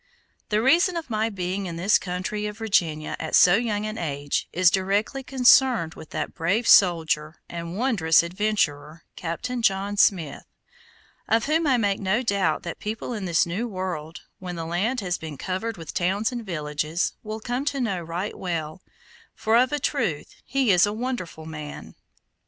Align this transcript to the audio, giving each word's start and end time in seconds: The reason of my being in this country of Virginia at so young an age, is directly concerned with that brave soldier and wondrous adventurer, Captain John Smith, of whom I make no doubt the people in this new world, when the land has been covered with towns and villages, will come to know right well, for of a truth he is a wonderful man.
The 0.49 0.63
reason 0.63 0.97
of 0.97 1.11
my 1.11 1.29
being 1.29 1.67
in 1.67 1.75
this 1.75 1.99
country 1.99 2.47
of 2.47 2.57
Virginia 2.57 3.15
at 3.19 3.35
so 3.35 3.53
young 3.53 3.85
an 3.85 3.99
age, 3.99 4.47
is 4.51 4.71
directly 4.71 5.21
concerned 5.21 5.93
with 5.93 6.09
that 6.09 6.33
brave 6.33 6.67
soldier 6.67 7.35
and 7.47 7.77
wondrous 7.77 8.23
adventurer, 8.23 9.03
Captain 9.15 9.61
John 9.61 9.97
Smith, 9.97 10.45
of 11.27 11.45
whom 11.45 11.67
I 11.67 11.77
make 11.77 11.99
no 11.99 12.23
doubt 12.23 12.63
the 12.63 12.73
people 12.73 13.13
in 13.13 13.25
this 13.25 13.45
new 13.45 13.67
world, 13.67 14.21
when 14.39 14.55
the 14.55 14.65
land 14.65 15.01
has 15.01 15.19
been 15.19 15.37
covered 15.37 15.77
with 15.77 15.93
towns 15.93 16.31
and 16.31 16.43
villages, 16.43 17.13
will 17.21 17.39
come 17.39 17.63
to 17.65 17.79
know 17.79 18.01
right 18.01 18.35
well, 18.35 18.81
for 19.35 19.55
of 19.55 19.71
a 19.71 19.77
truth 19.77 20.33
he 20.43 20.71
is 20.71 20.87
a 20.87 20.93
wonderful 20.93 21.45
man. 21.45 21.93